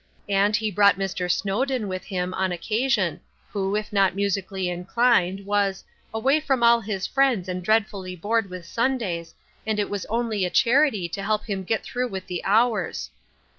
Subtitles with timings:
[0.29, 1.29] And he brought Mr.
[1.31, 3.19] Snowden with him on occasion,
[3.51, 8.15] who, if not musically in clined, was "away from all his friends and dread fully
[8.15, 9.35] bored with Sundays,
[9.67, 13.11] and it was only a charity to help him get through with the hours."